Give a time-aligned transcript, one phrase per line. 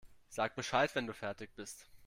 [0.29, 1.85] Sag Bescheid, wenn du fertig bist.